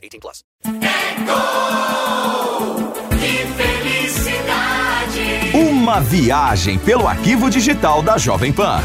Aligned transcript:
18 0.00 0.18
plus. 0.20 0.44
Que 3.20 3.46
felicidade! 3.62 5.20
Uma 5.52 6.00
viagem 6.00 6.78
pelo 6.78 7.06
arquivo 7.06 7.50
digital 7.50 8.02
da 8.02 8.16
Jovem 8.16 8.52
Pan. 8.52 8.80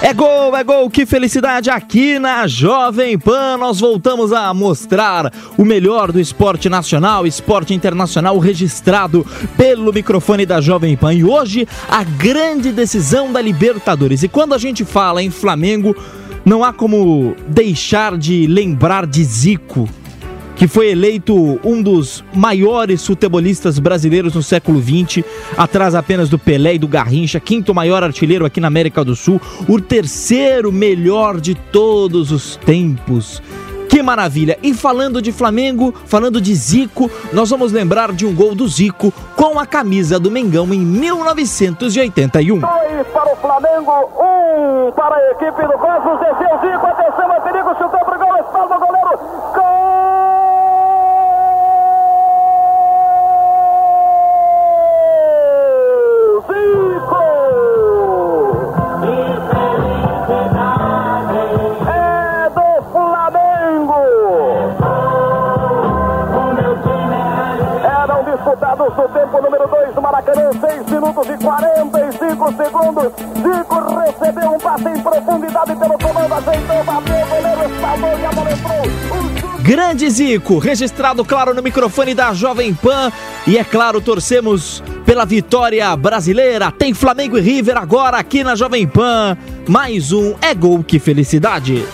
É 0.00 0.14
gol, 0.14 0.56
é 0.56 0.62
gol, 0.62 0.88
que 0.88 1.04
felicidade 1.04 1.70
aqui 1.70 2.20
na 2.20 2.46
Jovem 2.46 3.18
Pan. 3.18 3.56
Nós 3.56 3.80
voltamos 3.80 4.32
a 4.32 4.54
mostrar 4.54 5.32
o 5.56 5.64
melhor 5.64 6.12
do 6.12 6.20
esporte 6.20 6.68
nacional, 6.68 7.26
esporte 7.26 7.74
internacional 7.74 8.38
registrado 8.38 9.26
pelo 9.56 9.92
microfone 9.92 10.46
da 10.46 10.60
Jovem 10.60 10.96
Pan. 10.96 11.14
E 11.14 11.24
hoje 11.24 11.66
a 11.88 12.04
grande 12.04 12.70
decisão 12.70 13.32
da 13.32 13.42
Libertadores. 13.42 14.22
E 14.22 14.28
quando 14.28 14.54
a 14.54 14.58
gente 14.58 14.84
fala 14.84 15.20
em 15.20 15.30
Flamengo, 15.30 15.96
não 16.44 16.62
há 16.62 16.72
como 16.72 17.34
deixar 17.48 18.16
de 18.16 18.46
lembrar 18.46 19.04
de 19.04 19.22
Zico 19.24 19.88
que 20.58 20.66
foi 20.66 20.90
eleito 20.90 21.60
um 21.64 21.80
dos 21.80 22.24
maiores 22.34 23.06
futebolistas 23.06 23.78
brasileiros 23.78 24.34
no 24.34 24.42
século 24.42 24.82
XX, 24.82 25.24
atrás 25.56 25.94
apenas 25.94 26.28
do 26.28 26.38
Pelé 26.38 26.74
e 26.74 26.78
do 26.78 26.88
Garrincha, 26.88 27.38
quinto 27.38 27.72
maior 27.72 28.02
artilheiro 28.02 28.44
aqui 28.44 28.60
na 28.60 28.66
América 28.66 29.04
do 29.04 29.14
Sul, 29.14 29.40
o 29.68 29.80
terceiro 29.80 30.72
melhor 30.72 31.40
de 31.40 31.54
todos 31.54 32.32
os 32.32 32.56
tempos. 32.56 33.40
Que 33.88 34.02
maravilha! 34.02 34.58
E 34.62 34.74
falando 34.74 35.22
de 35.22 35.32
Flamengo, 35.32 35.94
falando 36.04 36.40
de 36.40 36.54
Zico, 36.54 37.10
nós 37.32 37.48
vamos 37.48 37.72
lembrar 37.72 38.12
de 38.12 38.26
um 38.26 38.34
gol 38.34 38.54
do 38.54 38.68
Zico 38.68 39.12
com 39.34 39.58
a 39.58 39.64
camisa 39.64 40.20
do 40.20 40.30
Mengão 40.30 40.74
em 40.74 40.80
1981. 40.80 42.58
Dois 42.58 43.06
para 43.12 43.32
o 43.32 43.36
Flamengo, 43.36 43.92
um 44.20 44.92
para 44.92 45.16
a 45.16 45.30
equipe 45.30 45.62
do 45.62 45.78
Cosmos, 45.78 46.20
desceu 46.20 46.60
Zico, 46.60 46.86
disputados 68.88 68.96
no 68.96 69.08
tempo 69.08 69.42
número 69.42 69.68
2 69.68 69.94
do 69.94 70.02
Maracanã, 70.02 70.50
6 70.60 70.86
minutos 70.86 71.28
e 71.28 71.44
45 71.44 72.54
segundos. 72.56 73.12
Zico 73.36 73.96
recebeu 74.00 74.50
um 74.50 74.58
passe 74.58 74.88
em 74.88 75.02
profundidade 75.02 75.76
pelo 75.76 75.98
comando, 75.98 76.34
ajeitou, 76.34 76.84
bateu, 76.84 77.16
o 77.16 77.28
goleiro 77.28 77.74
espalmou 77.74 78.18
e 78.18 78.24
a 78.24 78.30
bola 78.30 78.50
entrou. 78.52 79.58
Grande 79.60 80.08
Zico, 80.08 80.58
registrado, 80.58 81.24
claro, 81.24 81.52
no 81.52 81.62
microfone 81.62 82.14
da 82.14 82.32
Jovem 82.32 82.72
Pan. 82.74 83.12
E 83.46 83.58
é 83.58 83.64
claro, 83.64 84.00
torcemos 84.00 84.82
pela 85.04 85.26
vitória 85.26 85.94
brasileira. 85.94 86.70
Tem 86.72 86.94
Flamengo 86.94 87.36
e 87.36 87.40
River 87.40 87.76
agora 87.76 88.16
aqui 88.16 88.42
na 88.42 88.54
Jovem 88.54 88.86
Pan. 88.86 89.36
Mais 89.68 90.12
um 90.12 90.34
é 90.40 90.54
gol, 90.54 90.82
que 90.82 90.98
felicidade. 90.98 91.84